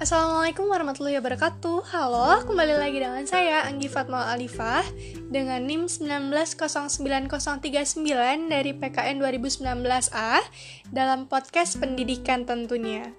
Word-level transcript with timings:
Assalamualaikum 0.00 0.64
warahmatullahi 0.64 1.20
wabarakatuh 1.20 1.92
Halo, 1.92 2.40
kembali 2.48 2.72
lagi 2.80 3.04
dengan 3.04 3.20
saya 3.28 3.68
Anggi 3.68 3.84
Fatma 3.84 4.32
Alifah 4.32 4.80
Dengan 5.28 5.60
NIM 5.60 5.92
1909039 5.92 7.28
dari 8.48 8.72
PKN 8.72 9.20
2019A 9.20 10.40
Dalam 10.88 11.28
podcast 11.28 11.76
pendidikan 11.76 12.48
tentunya 12.48 13.12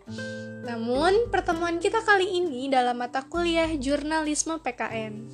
Namun, 0.66 1.30
pertemuan 1.30 1.78
kita 1.78 2.02
kali 2.02 2.42
ini 2.42 2.66
dalam 2.66 2.98
mata 2.98 3.30
kuliah 3.30 3.70
jurnalisme 3.78 4.58
PKN 4.58 5.30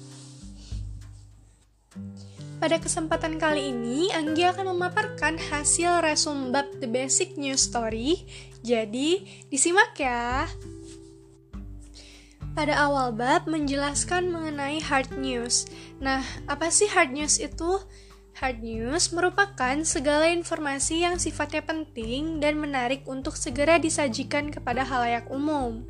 pada 2.57 2.81
kesempatan 2.81 3.37
kali 3.37 3.69
ini, 3.69 4.09
Anggi 4.17 4.41
akan 4.41 4.73
memaparkan 4.73 5.37
hasil 5.37 6.01
resum 6.01 6.49
bab 6.49 6.65
The 6.81 6.89
Basic 6.89 7.37
News 7.37 7.69
Story. 7.69 8.25
Jadi, 8.65 9.45
disimak 9.53 9.93
ya. 9.93 10.49
Pada 12.57 12.73
awal 12.89 13.13
bab 13.13 13.45
menjelaskan 13.45 14.33
mengenai 14.33 14.81
hard 14.81 15.13
news. 15.21 15.69
Nah, 16.01 16.25
apa 16.49 16.73
sih 16.73 16.89
hard 16.89 17.13
news 17.13 17.37
itu? 17.37 17.77
Hard 18.41 18.65
news 18.65 19.13
merupakan 19.13 19.77
segala 19.85 20.25
informasi 20.33 21.05
yang 21.05 21.21
sifatnya 21.21 21.61
penting 21.61 22.41
dan 22.41 22.57
menarik 22.57 23.05
untuk 23.05 23.37
segera 23.37 23.77
disajikan 23.77 24.49
kepada 24.49 24.81
halayak 24.81 25.29
umum. 25.29 25.85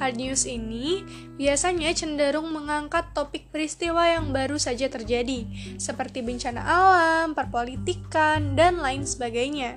Hard 0.00 0.16
news 0.16 0.48
ini 0.48 1.04
biasanya 1.36 1.92
cenderung 1.92 2.48
mengangkat 2.48 3.12
topik 3.12 3.52
peristiwa 3.52 4.00
yang 4.08 4.32
baru 4.32 4.56
saja 4.56 4.88
terjadi, 4.88 5.44
seperti 5.76 6.24
bencana 6.24 6.64
alam, 6.64 7.36
perpolitikan, 7.36 8.56
dan 8.56 8.80
lain 8.80 9.04
sebagainya. 9.04 9.76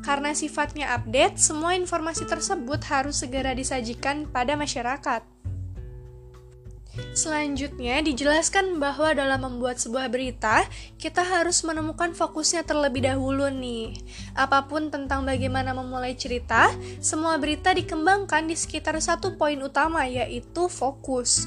Karena 0.00 0.32
sifatnya 0.32 0.96
update, 0.96 1.36
semua 1.36 1.76
informasi 1.76 2.24
tersebut 2.24 2.80
harus 2.88 3.20
segera 3.20 3.52
disajikan 3.52 4.24
pada 4.24 4.56
masyarakat. 4.56 5.29
Selanjutnya, 6.90 8.02
dijelaskan 8.02 8.82
bahwa 8.82 9.14
dalam 9.14 9.46
membuat 9.46 9.78
sebuah 9.78 10.10
berita, 10.10 10.66
kita 10.98 11.22
harus 11.22 11.62
menemukan 11.62 12.10
fokusnya 12.10 12.66
terlebih 12.66 13.06
dahulu 13.06 13.46
nih. 13.46 13.94
Apa 14.34 14.66
pun 14.66 14.90
tentang 14.90 15.22
bagaimana 15.22 15.70
memulai 15.70 16.18
cerita, 16.18 16.74
semua 16.98 17.38
berita 17.38 17.70
dikembangkan 17.70 18.50
di 18.50 18.58
sekitar 18.58 18.98
satu 18.98 19.38
poin 19.38 19.58
utama, 19.62 20.02
yaitu 20.02 20.66
fokus. 20.66 21.46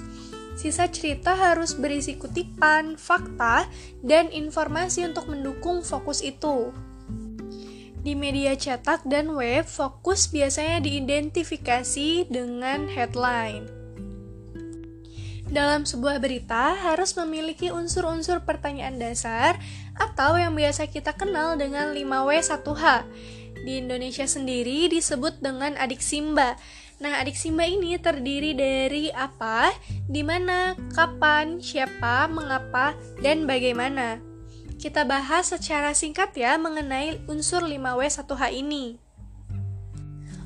Sisa 0.56 0.88
cerita 0.88 1.36
harus 1.36 1.76
berisi 1.76 2.16
kutipan, 2.16 2.96
fakta, 2.96 3.68
dan 4.00 4.32
informasi 4.32 5.04
untuk 5.04 5.28
mendukung 5.28 5.84
fokus 5.84 6.24
itu. 6.24 6.72
Di 8.00 8.16
media 8.16 8.56
cetak 8.56 9.04
dan 9.08 9.36
web, 9.36 9.68
fokus 9.68 10.32
biasanya 10.32 10.80
diidentifikasi 10.84 12.32
dengan 12.32 12.88
headline 12.88 13.83
dalam 15.54 15.86
sebuah 15.86 16.18
berita 16.18 16.74
harus 16.74 17.14
memiliki 17.14 17.70
unsur-unsur 17.70 18.42
pertanyaan 18.42 18.98
dasar 18.98 19.62
atau 19.94 20.34
yang 20.34 20.58
biasa 20.58 20.90
kita 20.90 21.14
kenal 21.14 21.54
dengan 21.54 21.94
5W1H. 21.94 23.06
Di 23.62 23.80
Indonesia 23.80 24.26
sendiri 24.26 24.90
disebut 24.90 25.40
dengan 25.40 25.78
adik 25.78 26.02
Simba. 26.02 26.58
Nah, 26.98 27.22
adik 27.22 27.38
Simba 27.38 27.70
ini 27.70 27.96
terdiri 28.02 28.58
dari 28.58 29.14
apa, 29.14 29.70
di 30.10 30.26
mana, 30.26 30.74
kapan, 30.98 31.62
siapa, 31.62 32.26
mengapa, 32.28 32.98
dan 33.22 33.46
bagaimana. 33.46 34.18
Kita 34.82 35.06
bahas 35.06 35.54
secara 35.54 35.94
singkat 35.94 36.34
ya 36.36 36.58
mengenai 36.58 37.24
unsur 37.30 37.64
5W1H 37.64 38.44
ini. 38.52 39.03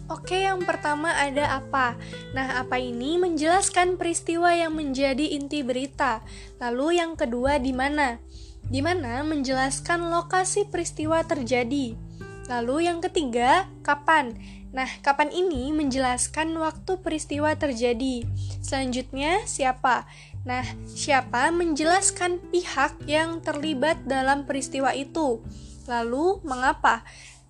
Oke, 0.08 0.48
yang 0.48 0.64
pertama 0.64 1.12
ada 1.12 1.60
apa? 1.60 2.00
Nah, 2.32 2.64
apa 2.64 2.80
ini 2.80 3.20
menjelaskan 3.20 4.00
peristiwa 4.00 4.56
yang 4.56 4.72
menjadi 4.72 5.36
inti 5.36 5.68
berita. 5.68 6.24
Lalu 6.64 7.04
yang 7.04 7.20
kedua 7.20 7.60
di 7.60 7.76
mana? 7.76 8.16
Di 8.64 8.80
mana 8.80 9.20
menjelaskan 9.28 10.08
lokasi 10.08 10.72
peristiwa 10.72 11.28
terjadi. 11.28 12.00
Lalu 12.48 12.88
yang 12.88 13.04
ketiga, 13.04 13.68
kapan? 13.84 14.40
Nah, 14.72 14.88
kapan 15.04 15.28
ini 15.28 15.76
menjelaskan 15.76 16.56
waktu 16.56 17.04
peristiwa 17.04 17.52
terjadi. 17.60 18.24
Selanjutnya, 18.64 19.44
siapa? 19.44 20.08
Nah, 20.48 20.64
siapa 20.88 21.52
menjelaskan 21.52 22.40
pihak 22.48 23.04
yang 23.12 23.44
terlibat 23.44 24.08
dalam 24.08 24.48
peristiwa 24.48 24.96
itu. 24.96 25.44
Lalu, 25.84 26.40
mengapa? 26.48 27.04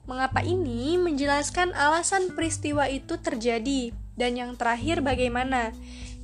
Mengapa 0.08 0.40
ini 0.40 0.96
menjelaskan 0.96 1.76
alasan 1.76 2.32
peristiwa 2.32 2.88
itu 2.88 3.20
terjadi, 3.20 3.92
dan 4.16 4.40
yang 4.40 4.56
terakhir 4.56 5.04
bagaimana, 5.04 5.76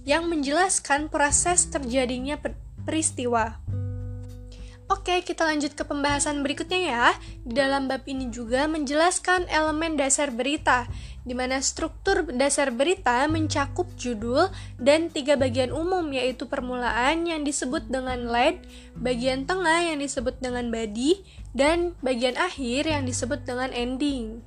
yang 0.08 0.32
menjelaskan 0.32 1.12
proses 1.12 1.68
terjadinya 1.68 2.40
peristiwa. 2.88 3.60
Oke, 4.88 5.20
kita 5.24 5.48
lanjut 5.48 5.76
ke 5.76 5.84
pembahasan 5.84 6.44
berikutnya 6.44 6.80
ya. 6.80 7.08
Di 7.44 7.60
dalam 7.60 7.92
bab 7.92 8.08
ini 8.08 8.32
juga 8.32 8.68
menjelaskan 8.72 9.52
elemen 9.52 10.00
dasar 10.00 10.32
berita, 10.32 10.88
di 11.24 11.32
mana 11.32 11.60
struktur 11.64 12.28
dasar 12.32 12.72
berita 12.72 13.24
mencakup 13.32 13.88
judul 13.96 14.52
dan 14.80 15.08
tiga 15.08 15.40
bagian 15.40 15.72
umum 15.72 16.08
yaitu 16.12 16.48
permulaan 16.48 17.24
yang 17.24 17.48
disebut 17.48 17.88
dengan 17.88 18.28
lead, 18.28 18.60
bagian 19.00 19.48
tengah 19.48 19.88
yang 19.92 20.04
disebut 20.04 20.40
dengan 20.44 20.68
body, 20.68 21.43
dan 21.54 21.94
bagian 22.02 22.36
akhir 22.36 22.90
yang 22.90 23.06
disebut 23.06 23.46
dengan 23.46 23.70
ending. 23.72 24.42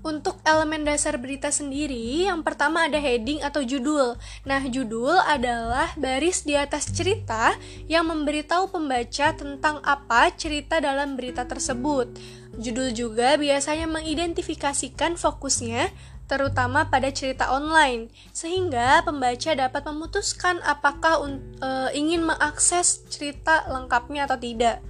Untuk 0.00 0.40
elemen 0.48 0.88
dasar 0.88 1.20
berita 1.20 1.52
sendiri, 1.52 2.24
yang 2.24 2.40
pertama 2.40 2.88
ada 2.88 2.96
heading 2.96 3.44
atau 3.44 3.60
judul. 3.60 4.16
Nah, 4.48 4.64
judul 4.64 5.12
adalah 5.28 5.92
baris 6.00 6.48
di 6.48 6.56
atas 6.56 6.88
cerita 6.88 7.52
yang 7.84 8.08
memberitahu 8.08 8.72
pembaca 8.72 9.36
tentang 9.36 9.84
apa 9.84 10.32
cerita 10.32 10.80
dalam 10.80 11.20
berita 11.20 11.44
tersebut. 11.44 12.16
Judul 12.56 12.96
juga 12.96 13.36
biasanya 13.36 13.84
mengidentifikasikan 13.92 15.20
fokusnya, 15.20 15.92
terutama 16.24 16.88
pada 16.88 17.12
cerita 17.12 17.52
online, 17.52 18.08
sehingga 18.32 19.04
pembaca 19.04 19.52
dapat 19.52 19.82
memutuskan 19.84 20.64
apakah 20.64 21.28
e, 21.60 21.68
ingin 21.92 22.24
mengakses 22.24 23.04
cerita 23.12 23.68
lengkapnya 23.68 24.24
atau 24.24 24.40
tidak. 24.40 24.80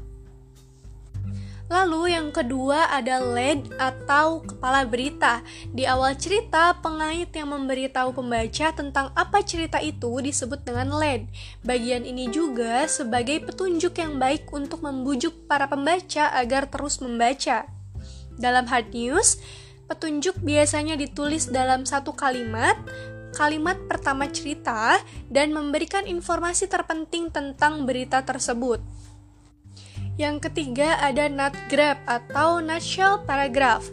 Lalu 1.71 2.19
yang 2.19 2.35
kedua 2.35 2.91
ada 2.91 3.23
lead 3.23 3.71
atau 3.79 4.43
kepala 4.43 4.83
berita. 4.83 5.39
Di 5.71 5.87
awal 5.87 6.19
cerita, 6.19 6.75
pengait 6.83 7.31
yang 7.31 7.55
memberitahu 7.55 8.11
pembaca 8.11 8.75
tentang 8.75 9.15
apa 9.15 9.39
cerita 9.47 9.79
itu 9.79 10.19
disebut 10.19 10.67
dengan 10.67 10.91
lead. 10.99 11.31
Bagian 11.63 12.03
ini 12.03 12.27
juga 12.27 12.91
sebagai 12.91 13.47
petunjuk 13.47 14.03
yang 14.03 14.19
baik 14.19 14.51
untuk 14.51 14.83
membujuk 14.83 15.47
para 15.47 15.71
pembaca 15.71 16.35
agar 16.35 16.67
terus 16.67 16.99
membaca. 16.99 17.71
Dalam 18.35 18.67
hard 18.67 18.91
news, 18.91 19.39
petunjuk 19.87 20.43
biasanya 20.43 20.99
ditulis 20.99 21.47
dalam 21.55 21.87
satu 21.87 22.11
kalimat, 22.19 22.75
kalimat 23.31 23.79
pertama 23.87 24.27
cerita, 24.27 24.99
dan 25.31 25.55
memberikan 25.55 26.03
informasi 26.03 26.67
terpenting 26.67 27.31
tentang 27.31 27.87
berita 27.87 28.27
tersebut. 28.27 28.83
Yang 30.21 30.53
ketiga 30.53 31.01
ada 31.01 31.33
nut 31.33 31.57
grab 31.73 31.97
atau 32.05 32.61
nutshell 32.61 33.25
paragraph. 33.25 33.89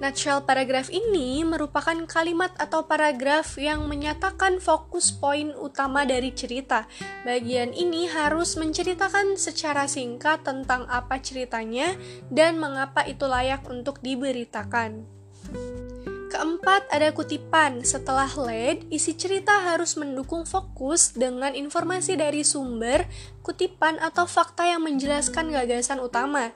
Nutshell 0.00 0.40
paragraph 0.48 0.88
ini 0.88 1.44
merupakan 1.44 1.92
kalimat 2.08 2.48
atau 2.56 2.88
paragraf 2.88 3.60
yang 3.60 3.84
menyatakan 3.84 4.56
fokus 4.56 5.12
poin 5.12 5.52
utama 5.60 6.08
dari 6.08 6.32
cerita. 6.32 6.88
Bagian 7.28 7.76
ini 7.76 8.08
harus 8.08 8.56
menceritakan 8.56 9.36
secara 9.36 9.84
singkat 9.84 10.48
tentang 10.48 10.88
apa 10.88 11.20
ceritanya 11.20 11.92
dan 12.32 12.56
mengapa 12.56 13.04
itu 13.04 13.28
layak 13.28 13.60
untuk 13.68 14.00
diberitakan. 14.00 15.04
Keempat, 16.40 16.88
ada 16.88 17.12
kutipan. 17.12 17.84
Setelah 17.84 18.32
lead, 18.40 18.88
isi 18.88 19.12
cerita 19.12 19.60
harus 19.60 19.92
mendukung 20.00 20.48
fokus 20.48 21.12
dengan 21.12 21.52
informasi 21.52 22.16
dari 22.16 22.48
sumber, 22.48 23.04
kutipan, 23.44 24.00
atau 24.00 24.24
fakta 24.24 24.64
yang 24.64 24.80
menjelaskan 24.80 25.52
gagasan 25.52 26.00
utama. 26.00 26.48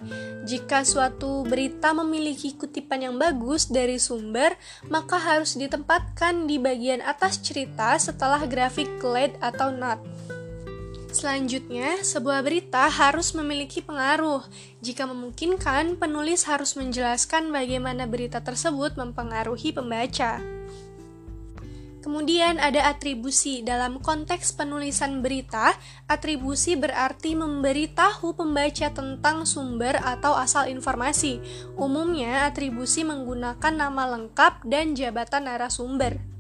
Jika 0.49 0.89
suatu 0.89 1.45
berita 1.45 1.93
memiliki 1.93 2.57
kutipan 2.57 3.05
yang 3.05 3.21
bagus 3.21 3.69
dari 3.69 4.01
sumber, 4.01 4.57
maka 4.89 5.21
harus 5.21 5.53
ditempatkan 5.53 6.49
di 6.49 6.57
bagian 6.57 7.05
atas 7.05 7.45
cerita 7.45 7.93
setelah 8.01 8.41
grafik 8.49 8.89
lead 9.05 9.37
atau 9.45 9.69
not. 9.69 10.01
Selanjutnya, 11.15 12.03
sebuah 12.03 12.43
berita 12.43 12.91
harus 12.91 13.39
memiliki 13.39 13.79
pengaruh. 13.79 14.43
Jika 14.83 15.07
memungkinkan, 15.07 15.95
penulis 15.95 16.43
harus 16.51 16.75
menjelaskan 16.75 17.55
bagaimana 17.55 18.11
berita 18.11 18.43
tersebut 18.43 18.99
mempengaruhi 18.99 19.71
pembaca. 19.71 20.43
Kemudian 22.03 22.59
ada 22.59 22.91
atribusi. 22.91 23.63
Dalam 23.63 24.03
konteks 24.03 24.59
penulisan 24.59 25.23
berita, 25.23 25.79
atribusi 26.11 26.75
berarti 26.75 27.39
memberitahu 27.39 28.35
pembaca 28.35 28.91
tentang 28.91 29.47
sumber 29.47 30.03
atau 30.03 30.35
asal 30.35 30.67
informasi. 30.67 31.39
Umumnya, 31.79 32.51
atribusi 32.51 33.07
menggunakan 33.07 33.71
nama 33.71 34.19
lengkap 34.19 34.67
dan 34.67 34.99
jabatan 34.99 35.47
narasumber. 35.47 36.34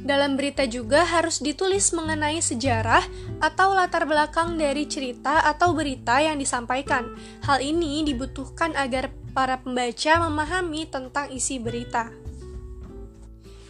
Dalam 0.00 0.40
berita 0.40 0.64
juga 0.64 1.04
harus 1.04 1.44
ditulis 1.44 1.92
mengenai 1.92 2.40
sejarah 2.40 3.04
atau 3.44 3.76
latar 3.76 4.08
belakang 4.08 4.56
dari 4.56 4.88
cerita 4.88 5.44
atau 5.44 5.76
berita 5.76 6.24
yang 6.24 6.40
disampaikan. 6.40 7.12
Hal 7.44 7.60
ini 7.60 8.00
dibutuhkan 8.08 8.72
agar 8.72 9.12
para 9.36 9.60
pembaca 9.60 10.24
memahami 10.24 10.88
tentang 10.88 11.28
isi 11.28 11.60
berita. 11.60 12.08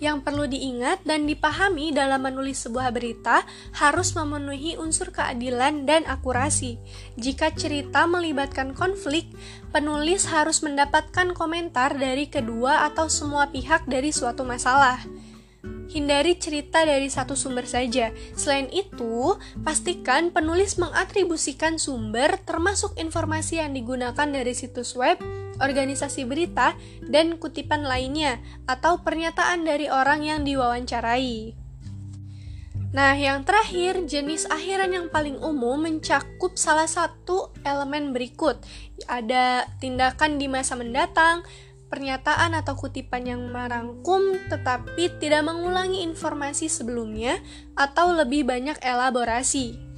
Yang 0.01 0.25
perlu 0.25 0.49
diingat 0.49 1.05
dan 1.05 1.29
dipahami 1.29 1.93
dalam 1.93 2.25
menulis 2.25 2.65
sebuah 2.65 2.89
berita 2.89 3.45
harus 3.77 4.17
memenuhi 4.17 4.81
unsur 4.81 5.13
keadilan 5.13 5.85
dan 5.85 6.09
akurasi. 6.09 6.81
Jika 7.21 7.53
cerita 7.53 8.09
melibatkan 8.09 8.73
konflik, 8.73 9.29
penulis 9.77 10.25
harus 10.33 10.65
mendapatkan 10.65 11.37
komentar 11.37 12.01
dari 12.01 12.33
kedua 12.33 12.89
atau 12.89 13.13
semua 13.13 13.53
pihak 13.53 13.85
dari 13.85 14.09
suatu 14.09 14.41
masalah. 14.41 15.05
Hindari 15.91 16.39
cerita 16.39 16.87
dari 16.87 17.11
satu 17.11 17.35
sumber 17.35 17.67
saja. 17.67 18.15
Selain 18.39 18.71
itu, 18.71 19.35
pastikan 19.67 20.31
penulis 20.31 20.79
mengatribusikan 20.79 21.83
sumber 21.83 22.39
termasuk 22.47 22.95
informasi 22.95 23.59
yang 23.59 23.75
digunakan 23.75 24.31
dari 24.31 24.55
situs 24.55 24.95
web, 24.95 25.19
organisasi 25.59 26.31
berita, 26.31 26.79
dan 27.11 27.43
kutipan 27.43 27.83
lainnya 27.83 28.39
atau 28.71 29.03
pernyataan 29.03 29.67
dari 29.67 29.91
orang 29.91 30.23
yang 30.23 30.41
diwawancarai. 30.47 31.59
Nah, 32.91 33.15
yang 33.15 33.47
terakhir, 33.47 34.03
jenis 34.03 34.51
akhiran 34.51 34.91
yang 34.91 35.07
paling 35.15 35.39
umum 35.39 35.79
mencakup 35.79 36.59
salah 36.59 36.91
satu 36.91 37.55
elemen 37.63 38.11
berikut. 38.11 38.59
Ada 39.07 39.71
tindakan 39.79 40.43
di 40.43 40.51
masa 40.51 40.75
mendatang, 40.75 41.47
pernyataan 41.91 42.55
atau 42.55 42.79
kutipan 42.79 43.27
yang 43.27 43.43
merangkum 43.51 44.39
tetapi 44.49 45.11
tidak 45.19 45.45
mengulangi 45.45 46.07
informasi 46.07 46.71
sebelumnya 46.71 47.43
atau 47.75 48.15
lebih 48.15 48.47
banyak 48.47 48.79
elaborasi. 48.81 49.91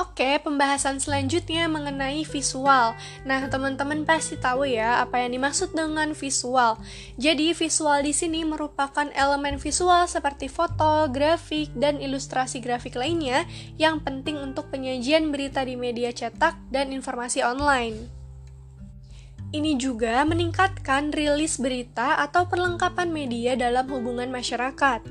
Oke, 0.00 0.40
pembahasan 0.40 1.04
selanjutnya 1.04 1.68
mengenai 1.68 2.24
visual. 2.24 2.96
Nah, 3.28 3.44
teman-teman 3.52 4.08
pasti 4.08 4.40
tahu 4.40 4.64
ya 4.64 5.04
apa 5.04 5.20
yang 5.20 5.36
dimaksud 5.36 5.76
dengan 5.76 6.16
visual. 6.16 6.80
Jadi, 7.20 7.52
visual 7.52 8.00
di 8.00 8.16
sini 8.16 8.40
merupakan 8.40 9.12
elemen 9.12 9.60
visual 9.60 10.08
seperti 10.08 10.48
foto, 10.48 11.12
grafik, 11.12 11.68
dan 11.76 12.00
ilustrasi 12.00 12.64
grafik 12.64 12.96
lainnya 12.96 13.44
yang 13.76 14.00
penting 14.00 14.40
untuk 14.40 14.72
penyajian 14.72 15.28
berita 15.28 15.60
di 15.60 15.76
media 15.76 16.08
cetak 16.08 16.56
dan 16.72 16.88
informasi 16.88 17.44
online. 17.44 18.21
Ini 19.52 19.76
juga 19.76 20.24
meningkatkan 20.24 21.12
rilis 21.12 21.60
berita 21.60 22.16
atau 22.24 22.48
perlengkapan 22.48 23.12
media 23.12 23.52
dalam 23.52 23.84
hubungan 23.92 24.32
masyarakat. 24.32 25.04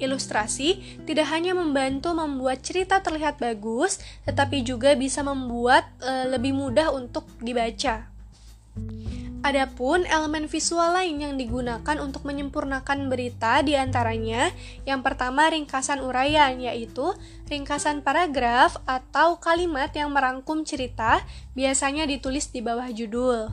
Ilustrasi 0.00 0.80
tidak 1.04 1.28
hanya 1.28 1.52
membantu 1.52 2.16
membuat 2.16 2.64
cerita 2.64 3.04
terlihat 3.04 3.36
bagus, 3.36 4.00
tetapi 4.24 4.64
juga 4.64 4.96
bisa 4.96 5.20
membuat 5.20 5.84
e, 6.00 6.32
lebih 6.32 6.56
mudah 6.56 6.88
untuk 6.88 7.28
dibaca. 7.44 8.08
Adapun 9.42 10.06
elemen 10.06 10.46
visual 10.46 10.94
lain 10.94 11.18
yang 11.18 11.34
digunakan 11.34 11.98
untuk 11.98 12.22
menyempurnakan 12.24 13.10
berita 13.10 13.58
di 13.60 13.74
antaranya 13.74 14.54
yang 14.86 15.02
pertama 15.02 15.50
ringkasan 15.50 15.98
uraian 15.98 16.54
yaitu 16.62 17.10
ringkasan 17.50 18.06
paragraf 18.06 18.78
atau 18.86 19.42
kalimat 19.42 19.90
yang 19.92 20.14
merangkum 20.14 20.62
cerita 20.62 21.26
biasanya 21.58 22.06
ditulis 22.06 22.54
di 22.54 22.62
bawah 22.62 22.86
judul. 22.94 23.50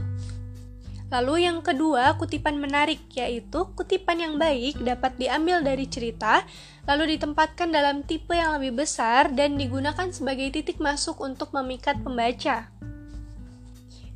Lalu 1.10 1.50
yang 1.50 1.66
kedua, 1.66 2.14
kutipan 2.22 2.62
menarik, 2.62 3.02
yaitu 3.18 3.66
kutipan 3.74 4.22
yang 4.22 4.38
baik 4.38 4.78
dapat 4.78 5.18
diambil 5.18 5.66
dari 5.66 5.90
cerita, 5.90 6.46
lalu 6.86 7.18
ditempatkan 7.18 7.74
dalam 7.74 8.06
tipe 8.06 8.38
yang 8.38 8.62
lebih 8.62 8.86
besar 8.86 9.34
dan 9.34 9.58
digunakan 9.58 10.14
sebagai 10.14 10.54
titik 10.54 10.78
masuk 10.78 11.18
untuk 11.18 11.50
memikat 11.50 11.98
pembaca. 12.06 12.70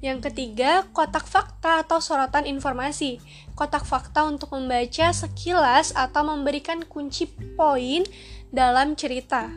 Yang 0.04 0.20
ketiga, 0.30 0.84
kotak 0.94 1.26
fakta 1.26 1.82
atau 1.82 2.04
sorotan 2.04 2.44
informasi. 2.44 3.24
Kotak 3.56 3.88
fakta 3.88 4.28
untuk 4.28 4.52
membaca 4.52 5.16
sekilas 5.16 5.96
atau 5.96 6.28
memberikan 6.28 6.84
kunci 6.84 7.26
poin 7.56 8.04
dalam 8.52 9.00
cerita. 9.00 9.48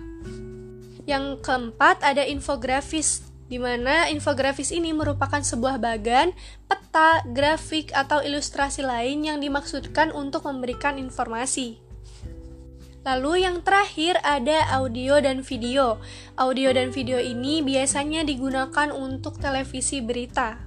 Yang 1.02 1.42
keempat, 1.42 1.98
ada 2.00 2.22
infografis 2.22 3.25
di 3.46 3.58
mana 3.62 4.10
infografis 4.10 4.74
ini 4.74 4.90
merupakan 4.90 5.38
sebuah 5.38 5.78
bagan, 5.78 6.34
peta, 6.66 7.22
grafik, 7.30 7.94
atau 7.94 8.22
ilustrasi 8.22 8.82
lain 8.82 9.22
yang 9.22 9.38
dimaksudkan 9.38 10.10
untuk 10.10 10.46
memberikan 10.50 10.98
informasi. 10.98 11.78
Lalu 13.06 13.46
yang 13.46 13.62
terakhir 13.62 14.18
ada 14.26 14.66
audio 14.74 15.22
dan 15.22 15.46
video. 15.46 16.02
Audio 16.34 16.74
dan 16.74 16.90
video 16.90 17.22
ini 17.22 17.62
biasanya 17.62 18.26
digunakan 18.26 18.90
untuk 18.90 19.38
televisi 19.38 20.02
berita. 20.02 20.66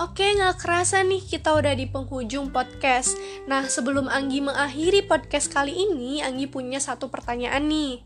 Oke, 0.00 0.24
nggak 0.32 0.64
kerasa 0.64 1.04
nih 1.04 1.20
kita 1.20 1.52
udah 1.52 1.76
di 1.76 1.84
penghujung 1.84 2.48
podcast. 2.56 3.20
Nah, 3.44 3.68
sebelum 3.68 4.08
Anggi 4.08 4.40
mengakhiri 4.40 5.04
podcast 5.04 5.52
kali 5.52 5.76
ini, 5.76 6.24
Anggi 6.24 6.48
punya 6.48 6.80
satu 6.80 7.12
pertanyaan 7.12 7.68
nih. 7.68 8.00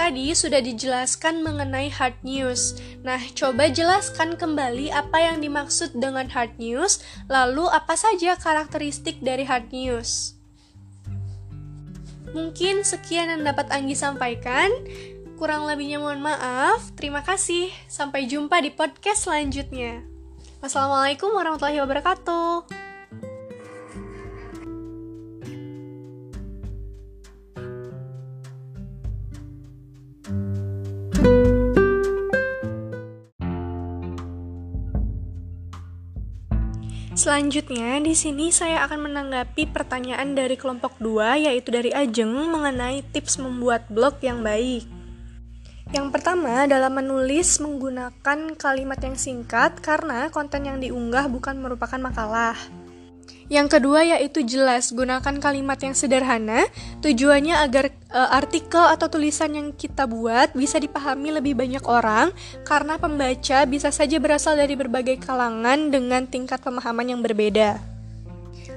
Tadi 0.00 0.32
sudah 0.32 0.64
dijelaskan 0.64 1.44
mengenai 1.44 1.92
hard 1.92 2.16
news. 2.24 2.80
Nah, 3.04 3.20
coba 3.36 3.68
jelaskan 3.68 4.32
kembali 4.32 4.88
apa 4.88 5.20
yang 5.20 5.44
dimaksud 5.44 5.92
dengan 5.92 6.24
hard 6.24 6.56
news, 6.56 7.04
lalu 7.28 7.68
apa 7.68 8.00
saja 8.00 8.32
karakteristik 8.40 9.20
dari 9.20 9.44
hard 9.44 9.68
news. 9.68 10.40
Mungkin 12.32 12.80
sekian 12.80 13.28
yang 13.28 13.44
dapat 13.44 13.68
Anggi 13.68 13.92
sampaikan. 13.92 14.72
Kurang 15.36 15.68
lebihnya 15.68 16.00
mohon 16.00 16.24
maaf. 16.24 16.96
Terima 16.96 17.20
kasih. 17.20 17.68
Sampai 17.84 18.24
jumpa 18.24 18.56
di 18.64 18.72
podcast 18.72 19.28
selanjutnya. 19.28 20.00
Wassalamualaikum 20.64 21.28
warahmatullahi 21.28 21.76
wabarakatuh. 21.76 22.89
Selanjutnya, 37.20 38.00
di 38.00 38.16
sini 38.16 38.48
saya 38.48 38.80
akan 38.88 39.12
menanggapi 39.12 39.68
pertanyaan 39.68 40.32
dari 40.32 40.56
kelompok 40.56 40.96
2, 41.04 41.44
yaitu 41.44 41.68
dari 41.68 41.92
Ajeng 41.92 42.32
mengenai 42.32 43.04
tips 43.12 43.36
membuat 43.36 43.84
blog 43.92 44.24
yang 44.24 44.40
baik. 44.40 44.88
Yang 45.92 46.16
pertama, 46.16 46.64
dalam 46.64 46.96
menulis 46.96 47.60
menggunakan 47.60 48.56
kalimat 48.56 48.96
yang 49.04 49.20
singkat 49.20 49.84
karena 49.84 50.32
konten 50.32 50.64
yang 50.64 50.80
diunggah 50.80 51.28
bukan 51.28 51.60
merupakan 51.60 52.00
makalah. 52.00 52.56
Yang 53.52 53.68
kedua 53.76 54.00
yaitu 54.16 54.40
jelas, 54.40 54.88
gunakan 54.88 55.36
kalimat 55.44 55.76
yang 55.76 55.92
sederhana, 55.92 56.72
tujuannya 57.04 57.60
agar 57.60 57.99
e, 58.10 58.20
artikel 58.20 58.82
atau 58.82 59.06
tulisan 59.06 59.54
yang 59.54 59.68
kita 59.72 60.04
buat 60.04 60.52
bisa 60.52 60.76
dipahami 60.82 61.38
lebih 61.38 61.54
banyak 61.56 61.82
orang 61.86 62.34
karena 62.66 62.98
pembaca 62.98 63.64
bisa 63.64 63.88
saja 63.94 64.18
berasal 64.18 64.58
dari 64.58 64.74
berbagai 64.74 65.22
kalangan 65.22 65.88
dengan 65.88 66.26
tingkat 66.26 66.60
pemahaman 66.60 67.16
yang 67.16 67.22
berbeda. 67.22 67.90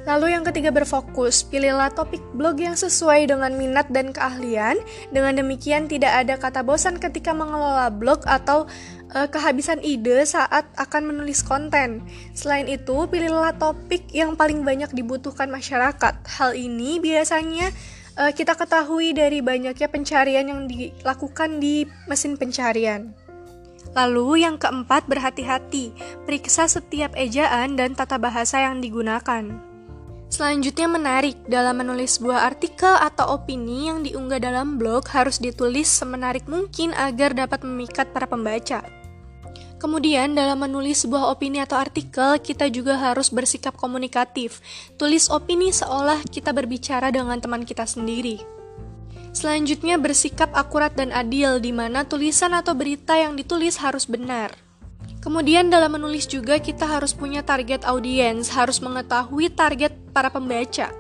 Lalu 0.04 0.36
yang 0.36 0.44
ketiga 0.44 0.68
berfokus, 0.68 1.48
pilihlah 1.48 1.88
topik 1.96 2.20
blog 2.36 2.60
yang 2.60 2.76
sesuai 2.76 3.24
dengan 3.24 3.56
minat 3.56 3.88
dan 3.88 4.12
keahlian. 4.12 4.76
Dengan 5.16 5.40
demikian 5.40 5.88
tidak 5.88 6.12
ada 6.12 6.36
kata 6.36 6.60
bosan 6.60 7.00
ketika 7.00 7.32
mengelola 7.32 7.88
blog 7.88 8.20
atau 8.28 8.68
uh, 9.16 9.28
kehabisan 9.32 9.80
ide 9.80 10.28
saat 10.28 10.68
akan 10.76 11.16
menulis 11.16 11.40
konten. 11.40 12.04
Selain 12.36 12.68
itu, 12.68 13.08
pilihlah 13.08 13.56
topik 13.56 14.12
yang 14.12 14.36
paling 14.36 14.68
banyak 14.68 14.92
dibutuhkan 14.92 15.48
masyarakat. 15.48 16.14
Hal 16.28 16.52
ini 16.52 17.00
biasanya 17.00 17.72
uh, 18.18 18.32
kita 18.34 18.54
ketahui 18.58 19.14
dari 19.14 19.42
banyaknya 19.42 19.88
pencarian 19.90 20.46
yang 20.50 20.62
dilakukan 20.66 21.58
di 21.62 21.86
mesin 22.06 22.38
pencarian. 22.38 23.14
Lalu 23.94 24.42
yang 24.42 24.58
keempat 24.58 25.06
berhati-hati, 25.06 25.94
periksa 26.26 26.66
setiap 26.66 27.14
ejaan 27.14 27.78
dan 27.78 27.94
tata 27.94 28.18
bahasa 28.18 28.66
yang 28.66 28.82
digunakan. 28.82 29.74
Selanjutnya 30.34 30.90
menarik, 30.90 31.38
dalam 31.46 31.78
menulis 31.78 32.18
sebuah 32.18 32.42
artikel 32.42 32.90
atau 32.90 33.38
opini 33.38 33.86
yang 33.94 34.02
diunggah 34.02 34.42
dalam 34.42 34.82
blog 34.82 35.06
harus 35.14 35.38
ditulis 35.38 35.86
semenarik 35.86 36.50
mungkin 36.50 36.90
agar 36.98 37.38
dapat 37.38 37.62
memikat 37.62 38.10
para 38.10 38.26
pembaca. 38.26 39.03
Kemudian, 39.84 40.32
dalam 40.32 40.64
menulis 40.64 41.04
sebuah 41.04 41.28
opini 41.28 41.60
atau 41.60 41.76
artikel, 41.76 42.40
kita 42.40 42.72
juga 42.72 42.96
harus 42.96 43.28
bersikap 43.28 43.76
komunikatif. 43.76 44.64
Tulis 44.96 45.28
opini 45.28 45.76
seolah 45.76 46.24
kita 46.24 46.56
berbicara 46.56 47.12
dengan 47.12 47.36
teman 47.44 47.68
kita 47.68 47.84
sendiri. 47.84 48.40
Selanjutnya, 49.36 50.00
bersikap 50.00 50.56
akurat 50.56 50.96
dan 50.96 51.12
adil, 51.12 51.60
di 51.60 51.76
mana 51.76 52.08
tulisan 52.08 52.56
atau 52.56 52.72
berita 52.72 53.20
yang 53.20 53.36
ditulis 53.36 53.76
harus 53.76 54.08
benar. 54.08 54.56
Kemudian, 55.20 55.68
dalam 55.68 56.00
menulis 56.00 56.32
juga 56.32 56.64
kita 56.64 56.88
harus 56.88 57.12
punya 57.12 57.44
target 57.44 57.84
audiens, 57.84 58.56
harus 58.56 58.80
mengetahui 58.80 59.52
target 59.52 59.92
para 60.16 60.32
pembaca. 60.32 60.96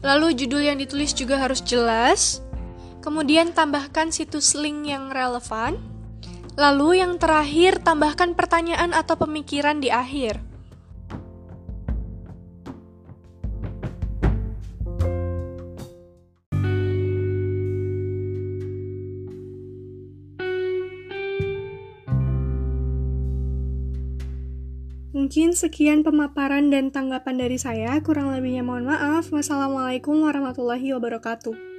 Lalu 0.00 0.40
judul 0.40 0.72
yang 0.72 0.80
ditulis 0.80 1.12
juga 1.12 1.36
harus 1.36 1.60
jelas. 1.60 2.40
Kemudian 3.04 3.52
tambahkan 3.52 4.08
situs 4.08 4.56
link 4.56 4.88
yang 4.88 5.12
relevan. 5.12 5.99
Lalu 6.58 6.98
yang 6.98 7.16
terakhir 7.22 7.78
tambahkan 7.86 8.34
pertanyaan 8.34 8.90
atau 8.90 9.14
pemikiran 9.14 9.78
di 9.78 9.92
akhir. 9.92 10.50
Mungkin 25.10 25.54
sekian 25.54 26.02
pemaparan 26.02 26.74
dan 26.74 26.90
tanggapan 26.90 27.38
dari 27.38 27.54
saya. 27.54 28.02
Kurang 28.02 28.34
lebihnya 28.34 28.66
mohon 28.66 28.90
maaf. 28.90 29.30
Wassalamualaikum 29.30 30.26
warahmatullahi 30.26 30.90
wabarakatuh. 30.90 31.69